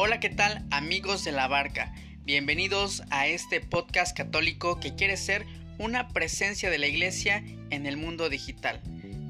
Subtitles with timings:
[0.00, 1.92] Hola, ¿qué tal amigos de la barca?
[2.22, 5.44] Bienvenidos a este podcast católico que quiere ser
[5.76, 8.80] una presencia de la iglesia en el mundo digital.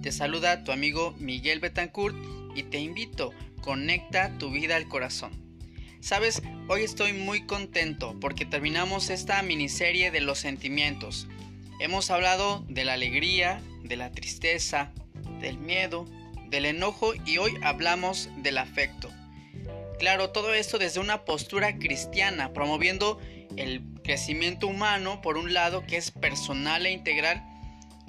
[0.02, 2.14] Te saluda tu amigo Miguel Betancourt
[2.54, 5.32] y te invito, conecta tu vida al corazón.
[6.00, 11.28] Sabes, hoy estoy muy contento porque terminamos esta miniserie de los sentimientos.
[11.80, 14.92] Hemos hablado de la alegría, de la tristeza,
[15.40, 16.04] del miedo,
[16.50, 19.10] del enojo y hoy hablamos del afecto.
[19.98, 23.18] Claro, todo esto desde una postura cristiana, promoviendo
[23.56, 27.44] el crecimiento humano, por un lado, que es personal e integral,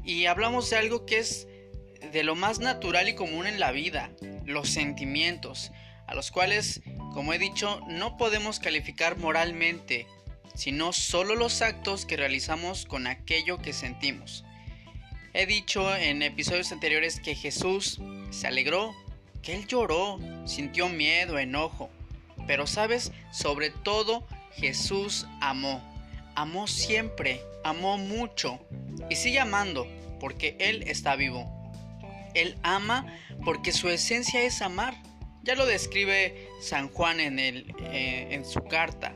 [0.03, 1.47] y hablamos de algo que es
[2.11, 4.11] de lo más natural y común en la vida,
[4.45, 5.71] los sentimientos,
[6.07, 6.81] a los cuales,
[7.13, 10.07] como he dicho, no podemos calificar moralmente,
[10.53, 14.45] sino solo los actos que realizamos con aquello que sentimos.
[15.33, 17.99] He dicho en episodios anteriores que Jesús
[18.31, 18.93] se alegró
[19.41, 21.89] que él lloró, sintió miedo, enojo.
[22.47, 25.81] Pero sabes, sobre todo Jesús amó.
[26.35, 28.59] Amó siempre, amó mucho
[29.09, 29.87] y sigue amando
[30.19, 31.47] porque Él está vivo.
[32.33, 33.05] Él ama
[33.43, 34.95] porque su esencia es amar.
[35.43, 39.13] Ya lo describe San Juan en, el, eh, en su carta.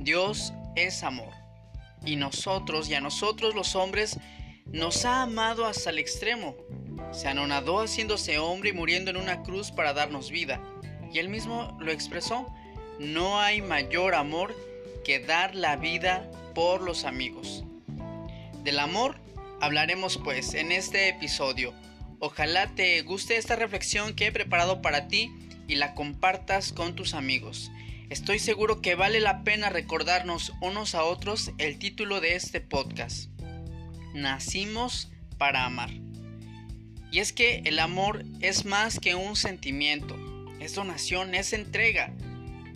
[0.00, 1.32] Dios es amor.
[2.04, 4.18] Y nosotros y a nosotros los hombres
[4.66, 6.56] nos ha amado hasta el extremo
[7.12, 10.60] se anonadó haciéndose hombre y muriendo en una cruz para darnos vida.
[11.12, 12.46] Y él mismo lo expresó,
[12.98, 14.54] no hay mayor amor
[15.04, 17.64] que dar la vida por los amigos.
[18.64, 19.20] Del amor
[19.60, 21.72] hablaremos pues en este episodio.
[22.18, 25.30] Ojalá te guste esta reflexión que he preparado para ti
[25.68, 27.70] y la compartas con tus amigos.
[28.08, 33.30] Estoy seguro que vale la pena recordarnos unos a otros el título de este podcast.
[34.14, 36.05] Nacimos para amar.
[37.10, 40.16] Y es que el amor es más que un sentimiento,
[40.60, 42.12] es donación, es entrega.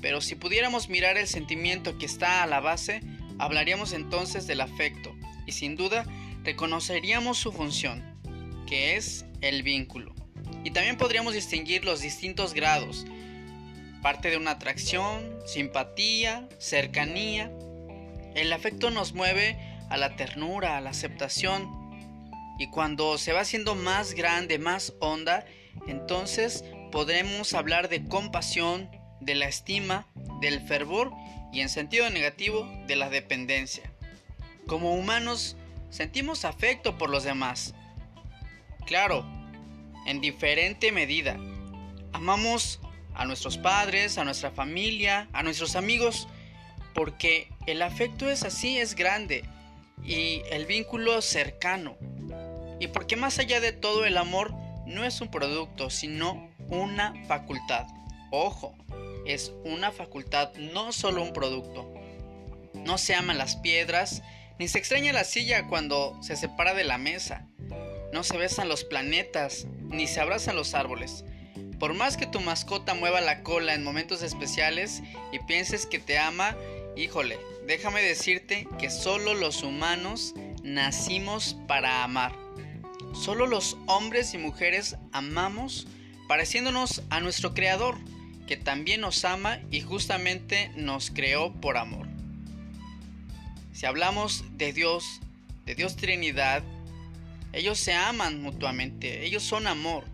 [0.01, 3.03] Pero si pudiéramos mirar el sentimiento que está a la base,
[3.39, 5.15] hablaríamos entonces del afecto
[5.47, 6.07] y sin duda
[6.45, 8.03] reconoceríamos su función,
[8.67, 10.15] que es el vínculo.
[10.65, 13.07] Y también podríamos distinguir los distintos grados,
[14.03, 17.51] parte de una atracción, simpatía, cercanía.
[18.35, 19.59] El afecto nos mueve
[19.89, 21.80] a la ternura, a la aceptación,
[22.61, 25.47] y cuando se va haciendo más grande, más honda,
[25.87, 26.63] entonces
[26.93, 30.07] podremos hablar de compasión, de la estima,
[30.43, 31.11] del fervor
[31.55, 33.91] y en sentido negativo de la dependencia.
[34.67, 35.57] Como humanos
[35.89, 37.75] sentimos afecto por los demás.
[38.85, 39.25] Claro,
[40.07, 41.39] en diferente medida.
[42.13, 42.79] Amamos
[43.15, 46.29] a nuestros padres, a nuestra familia, a nuestros amigos,
[46.95, 49.45] porque el afecto es así, es grande
[50.05, 51.97] y el vínculo cercano
[52.81, 54.53] y porque más allá de todo el amor
[54.87, 57.87] no es un producto, sino una facultad.
[58.33, 58.75] Ojo,
[59.27, 61.93] es una facultad, no solo un producto.
[62.75, 64.23] No se aman las piedras,
[64.59, 67.47] ni se extraña la silla cuando se separa de la mesa.
[68.13, 71.25] No se besan los planetas, ni se abrazan los árboles.
[71.79, 75.03] Por más que tu mascota mueva la cola en momentos especiales
[75.33, 76.57] y pienses que te ama,
[76.97, 82.33] híjole, déjame decirte que solo los humanos nacimos para amar.
[83.13, 85.87] Solo los hombres y mujeres amamos
[86.29, 87.99] pareciéndonos a nuestro Creador,
[88.47, 92.07] que también nos ama y justamente nos creó por amor.
[93.73, 95.21] Si hablamos de Dios,
[95.67, 96.63] de Dios Trinidad,
[97.53, 100.05] ellos se aman mutuamente, ellos son amor.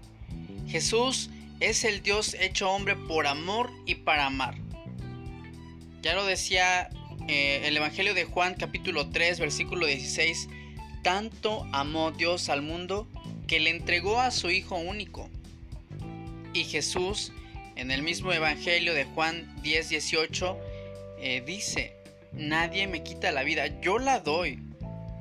[0.69, 1.31] Jesús
[1.61, 4.57] es el Dios hecho hombre por amor y para amar.
[6.03, 6.89] Ya lo decía
[7.29, 10.49] eh, el Evangelio de Juan capítulo 3 versículo 16
[11.07, 13.07] tanto amó Dios al mundo
[13.47, 15.31] que le entregó a su Hijo único.
[16.53, 17.33] Y Jesús,
[17.77, 20.59] en el mismo Evangelio de Juan 10, 18,
[21.21, 21.95] eh, dice,
[22.33, 24.61] nadie me quita la vida, yo la doy.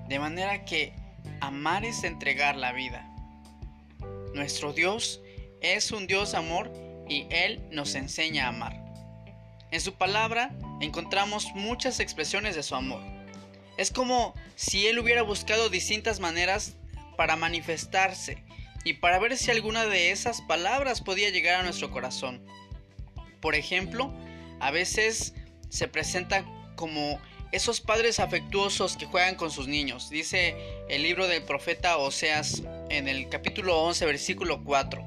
[0.09, 0.91] De manera que
[1.39, 3.07] amar es entregar la vida.
[4.33, 5.21] Nuestro Dios
[5.61, 6.73] es un Dios amor
[7.07, 8.83] y Él nos enseña a amar.
[9.69, 10.49] En su palabra
[10.81, 13.14] encontramos muchas expresiones de su amor.
[13.77, 16.75] Es como si él hubiera buscado distintas maneras
[17.18, 18.44] para manifestarse
[18.83, 22.45] y para ver si alguna de esas palabras podía llegar a nuestro corazón.
[23.42, 24.13] Por ejemplo,
[24.60, 25.33] a veces
[25.69, 26.45] se presenta
[26.75, 27.19] como
[27.51, 30.10] esos padres afectuosos que juegan con sus niños.
[30.10, 30.56] Dice
[30.89, 35.04] el libro del profeta Oseas en el capítulo 11, versículo 4.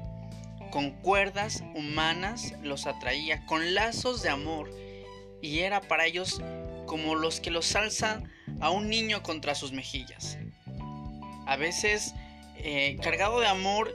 [0.71, 4.71] Con cuerdas humanas los atraía, con lazos de amor,
[5.41, 6.41] y era para ellos
[6.85, 10.37] como los que los alzan a un niño contra sus mejillas.
[11.45, 12.13] A veces,
[12.57, 13.93] eh, cargado de amor,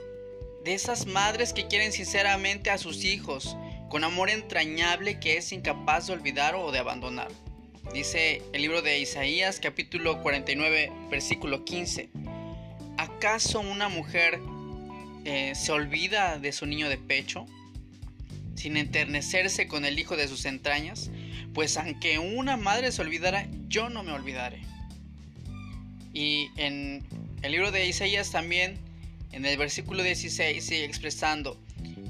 [0.63, 3.55] de esas madres que quieren sinceramente a sus hijos,
[3.89, 7.27] con amor entrañable que es incapaz de olvidar o de abandonar.
[7.93, 12.09] Dice el libro de Isaías capítulo 49 versículo 15.
[12.97, 14.39] ¿Acaso una mujer
[15.23, 17.45] eh, se olvida de su niño de pecho
[18.55, 21.11] sin enternecerse con el hijo de sus entrañas?
[21.55, 24.61] Pues aunque una madre se olvidara, yo no me olvidaré.
[26.13, 27.07] Y en
[27.41, 28.77] el libro de Isaías también,
[29.31, 31.57] en el versículo 16, sigue expresando,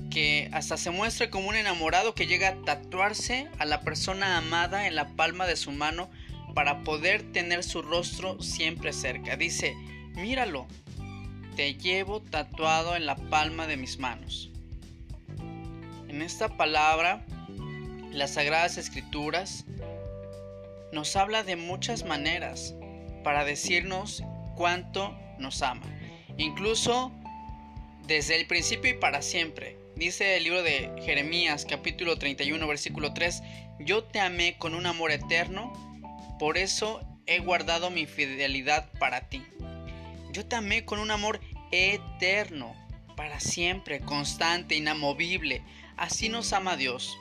[0.10, 4.88] que hasta se muestra como un enamorado que llega a tatuarse a la persona amada
[4.88, 6.10] en la palma de su mano
[6.56, 9.38] para poder tener su rostro siempre cerca.
[9.38, 9.76] Dice,
[10.16, 10.68] míralo,
[11.56, 14.50] te llevo tatuado en la palma de mis manos.
[16.08, 17.26] En esta palabra,
[18.12, 19.66] las Sagradas Escrituras
[20.92, 22.75] nos habla de muchas maneras
[23.24, 24.24] para decirnos
[24.56, 25.86] cuánto nos ama.
[26.38, 27.12] Incluso
[28.07, 29.78] desde el principio y para siempre.
[29.96, 33.42] Dice el libro de Jeremías capítulo 31 versículo 3,
[33.80, 35.74] yo te amé con un amor eterno,
[36.40, 39.42] por eso he guardado mi fidelidad para ti.
[40.31, 41.40] Yo te amé con un amor
[41.72, 42.75] eterno,
[43.16, 45.63] para siempre, constante, inamovible.
[45.98, 47.18] Así nos ama Dios.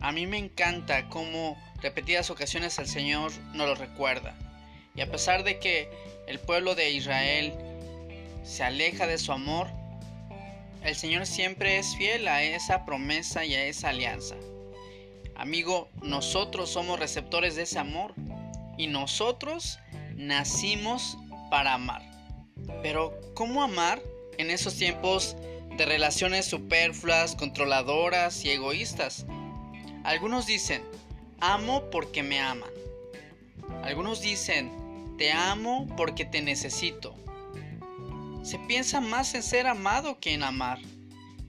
[0.00, 4.34] A mí me encanta cómo repetidas ocasiones el Señor nos lo recuerda.
[4.94, 5.88] Y a pesar de que
[6.26, 7.52] el pueblo de Israel
[8.42, 9.68] se aleja de su amor,
[10.82, 14.36] el Señor siempre es fiel a esa promesa y a esa alianza.
[15.36, 18.14] Amigo, nosotros somos receptores de ese amor
[18.78, 19.78] y nosotros
[20.14, 21.18] nacimos
[21.50, 22.02] para amar.
[22.82, 24.00] Pero, ¿cómo amar
[24.38, 25.36] en esos tiempos
[25.76, 29.26] de relaciones superfluas, controladoras y egoístas?
[30.04, 30.82] Algunos dicen,
[31.40, 32.70] amo porque me aman.
[33.82, 34.70] Algunos dicen,
[35.18, 37.14] te amo porque te necesito
[38.42, 40.78] se piensa más en ser amado que en amar.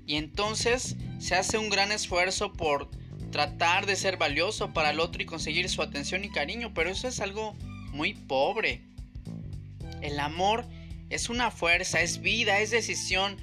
[0.06, 2.90] Y entonces se hace un gran esfuerzo por
[3.32, 7.08] tratar de ser valioso para el otro y conseguir su atención y cariño, pero eso
[7.08, 7.54] es algo
[7.92, 8.82] muy pobre.
[10.02, 10.66] El amor
[11.10, 13.38] es una fuerza, es vida, es decisión,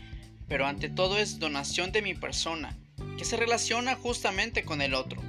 [0.46, 2.76] pero ante todo es donación de mi persona,
[3.18, 5.20] que se relaciona justamente con el otro.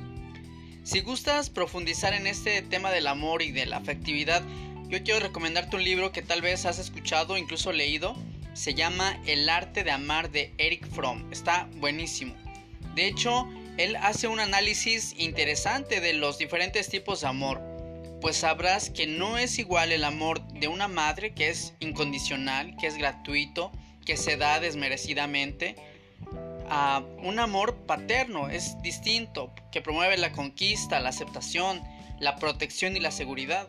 [0.84, 4.42] Si gustas profundizar en este tema del amor y de la afectividad,
[4.88, 8.16] yo quiero recomendarte un libro que tal vez has escuchado, incluso leído.
[8.54, 11.32] Se llama El arte de amar de Eric Fromm.
[11.32, 12.34] Está buenísimo.
[12.96, 13.48] De hecho,
[13.78, 17.62] él hace un análisis interesante de los diferentes tipos de amor.
[18.20, 22.88] Pues sabrás que no es igual el amor de una madre que es incondicional, que
[22.88, 23.72] es gratuito,
[24.06, 25.76] que se da desmerecidamente,
[26.70, 31.82] a un amor paterno, es distinto, que promueve la conquista, la aceptación,
[32.20, 33.68] la protección y la seguridad.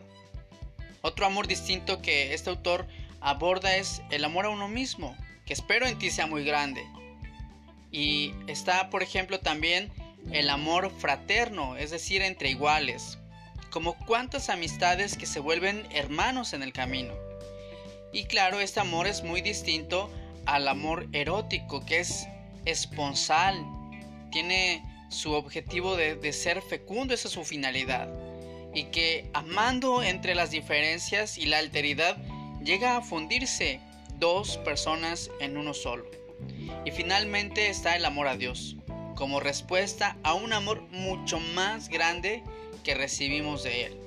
[1.01, 2.87] Otro amor distinto que este autor
[3.19, 5.15] aborda es el amor a uno mismo,
[5.45, 6.85] que espero en ti sea muy grande.
[7.91, 9.91] Y está, por ejemplo, también
[10.31, 13.17] el amor fraterno, es decir, entre iguales,
[13.71, 17.13] como cuántas amistades que se vuelven hermanos en el camino.
[18.13, 20.11] Y claro, este amor es muy distinto
[20.45, 22.27] al amor erótico, que es
[22.65, 23.65] esponsal,
[24.31, 28.09] tiene su objetivo de, de ser fecundo, esa es su finalidad
[28.73, 32.17] y que amando entre las diferencias y la alteridad
[32.63, 33.79] llega a fundirse
[34.17, 36.05] dos personas en uno solo.
[36.85, 38.77] Y finalmente está el amor a Dios,
[39.15, 42.43] como respuesta a un amor mucho más grande
[42.83, 43.97] que recibimos de Él.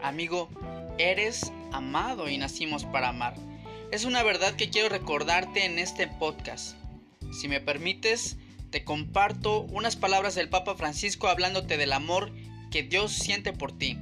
[0.00, 0.48] Amigo,
[0.98, 3.34] eres amado y nacimos para amar.
[3.90, 6.76] Es una verdad que quiero recordarte en este podcast.
[7.34, 8.36] Si me permites,
[8.70, 12.32] te comparto unas palabras del Papa Francisco hablándote del amor
[12.70, 13.98] que Dios siente por ti.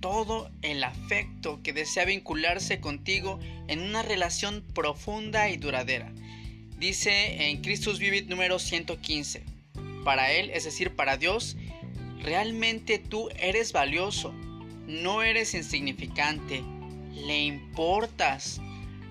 [0.00, 6.12] Todo el afecto que desea vincularse contigo en una relación profunda y duradera.
[6.78, 9.44] Dice en Christus Vivit número 115.
[10.04, 11.56] Para Él, es decir, para Dios,
[12.22, 14.32] realmente tú eres valioso,
[14.86, 16.62] no eres insignificante,
[17.14, 18.60] le importas,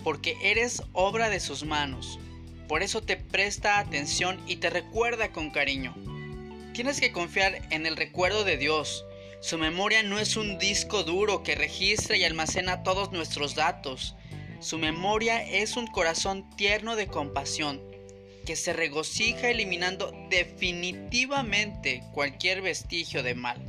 [0.03, 2.19] porque eres obra de sus manos.
[2.67, 5.95] Por eso te presta atención y te recuerda con cariño.
[6.73, 9.05] Tienes que confiar en el recuerdo de Dios.
[9.39, 14.15] Su memoria no es un disco duro que registra y almacena todos nuestros datos.
[14.59, 17.81] Su memoria es un corazón tierno de compasión.
[18.45, 23.59] que se regocija eliminando definitivamente cualquier vestigio de mal.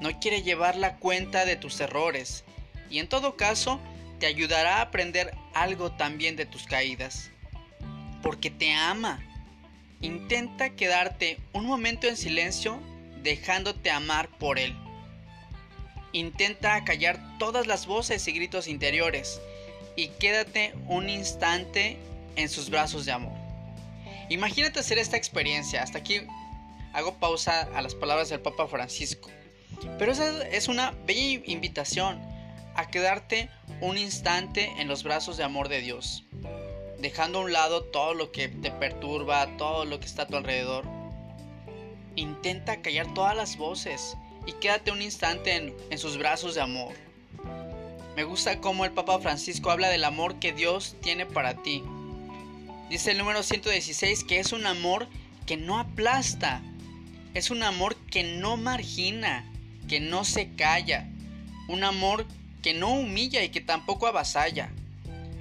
[0.00, 2.42] No quiere llevar la cuenta de tus errores
[2.90, 3.80] y en todo caso
[4.18, 7.30] te ayudará a aprender algo también de tus caídas.
[8.22, 9.22] Porque te ama.
[10.00, 12.80] Intenta quedarte un momento en silencio
[13.22, 14.74] dejándote amar por él.
[16.12, 19.40] Intenta callar todas las voces y gritos interiores
[19.96, 21.98] y quédate un instante
[22.36, 23.36] en sus brazos de amor.
[24.28, 25.82] Imagínate hacer esta experiencia.
[25.82, 26.20] Hasta aquí
[26.92, 29.30] hago pausa a las palabras del Papa Francisco.
[29.98, 32.20] Pero esa es una bella invitación
[32.74, 36.24] a quedarte un instante en los brazos de amor de Dios,
[36.98, 40.36] dejando a un lado todo lo que te perturba, todo lo que está a tu
[40.36, 40.84] alrededor.
[42.16, 46.94] Intenta callar todas las voces y quédate un instante en, en sus brazos de amor.
[48.16, 51.84] Me gusta cómo el Papa Francisco habla del amor que Dios tiene para ti.
[52.90, 55.06] Dice el número 116 que es un amor
[55.46, 56.62] que no aplasta,
[57.34, 59.44] es un amor que no margina,
[59.88, 61.06] que no se calla,
[61.68, 62.26] un amor
[62.62, 64.70] que no humilla y que tampoco avasalla.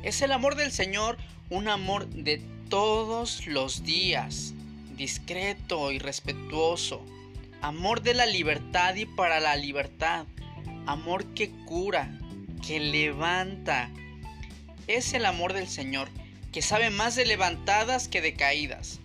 [0.04, 1.18] Es el amor del Señor,
[1.50, 4.54] un amor de todos los días,
[4.98, 7.06] discreto y respetuoso,
[7.62, 10.26] amor de la libertad y para la libertad,
[10.86, 12.20] amor que cura,
[12.66, 13.90] que levanta.
[14.88, 16.10] Es el amor del Señor,
[16.52, 19.00] que sabe más de levantadas que de caídas,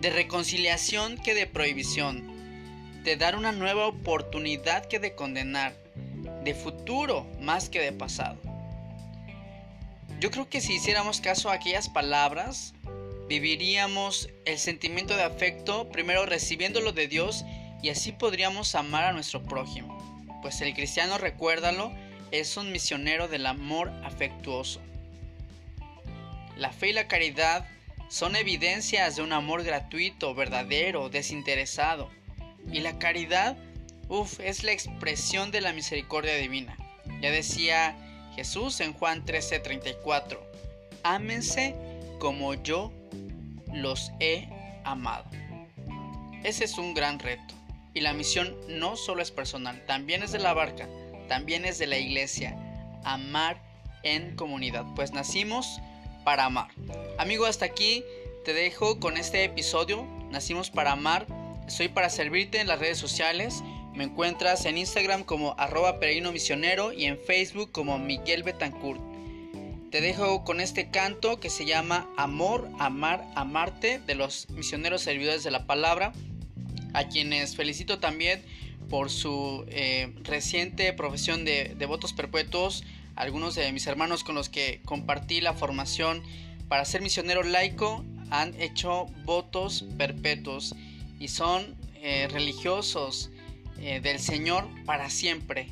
[0.00, 2.24] de reconciliación que de prohibición,
[3.04, 5.74] de dar una nueva oportunidad que de condenar,
[6.42, 8.43] de futuro más que de pasado.
[10.20, 12.74] Yo creo que si hiciéramos caso a aquellas palabras,
[13.28, 17.44] viviríamos el sentimiento de afecto primero recibiéndolo de Dios
[17.82, 19.98] y así podríamos amar a nuestro prójimo.
[20.40, 21.92] Pues el cristiano, recuérdalo,
[22.30, 24.80] es un misionero del amor afectuoso.
[26.56, 27.66] La fe y la caridad
[28.08, 32.10] son evidencias de un amor gratuito, verdadero, desinteresado.
[32.70, 33.56] Y la caridad,
[34.08, 36.76] uff, es la expresión de la misericordia divina.
[37.20, 37.96] Ya decía
[38.34, 40.38] Jesús en Juan 13:34,
[41.02, 41.74] ámense
[42.18, 42.92] como yo
[43.72, 44.48] los he
[44.84, 45.24] amado.
[46.42, 47.54] Ese es un gran reto.
[47.94, 50.88] Y la misión no solo es personal, también es de la barca
[51.28, 52.56] también es de la iglesia,
[53.04, 53.60] amar
[54.02, 55.80] en comunidad, pues nacimos
[56.24, 56.68] para amar.
[57.18, 58.04] Amigo, hasta aquí
[58.44, 61.26] te dejo con este episodio, nacimos para amar,
[61.66, 63.62] estoy para servirte en las redes sociales,
[63.94, 69.00] me encuentras en Instagram como arroba peregrino misionero y en Facebook como Miguel Betancourt.
[69.90, 75.44] Te dejo con este canto que se llama Amor, Amar, Amarte de los misioneros servidores
[75.44, 76.12] de la palabra,
[76.92, 78.44] a quienes felicito también
[78.90, 82.82] por su eh, reciente profesión de, votos perpetuos.
[83.14, 86.24] Algunos de mis hermanos con los que compartí la formación
[86.66, 90.74] para ser misionero laico han hecho votos perpetuos
[91.20, 93.30] y son eh, religiosos
[93.86, 95.68] eh, del Señor para siempre.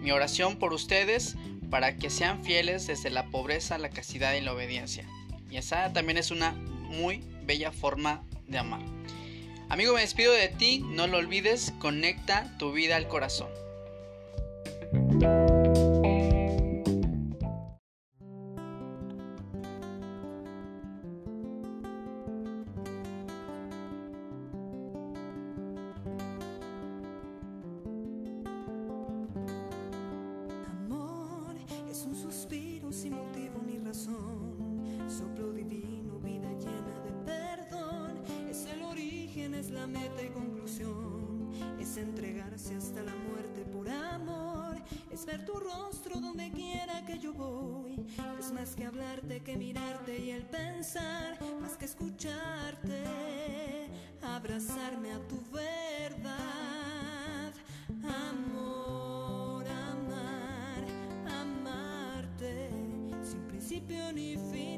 [0.00, 1.36] Mi oración por ustedes
[1.68, 5.06] para que sean fieles desde la pobreza, la castidad y la obediencia.
[5.50, 8.80] Y esa también es una muy bella forma de amar.
[9.68, 13.50] Amigo, me despido de ti, no lo olvides, conecta tu vida al corazón.
[42.50, 44.76] Hasta la muerte por amor,
[45.10, 48.04] es ver tu rostro donde quiera que yo voy,
[48.38, 53.04] es más que hablarte que mirarte y el pensar, más que escucharte,
[54.22, 56.32] abrazarme a tu verdad,
[58.02, 60.84] amor, amar,
[61.40, 62.70] amarte,
[63.22, 64.71] sin principio ni final,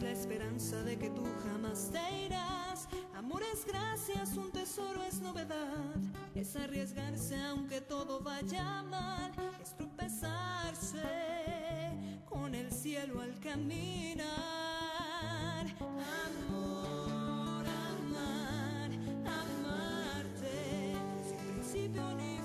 [0.00, 2.88] la esperanza de que tú jamás te irás.
[3.14, 5.96] Amor es gracias, un tesoro es novedad.
[6.34, 9.32] Es arriesgarse aunque todo vaya mal.
[9.62, 11.02] Es tropezarse
[12.28, 14.26] con el cielo al caminar.
[16.28, 18.90] Amor, amar,
[19.24, 20.96] amarte.
[21.26, 22.35] Sin principio ni